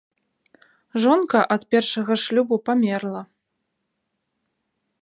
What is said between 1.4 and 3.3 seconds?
ад першага шлюбу памерла.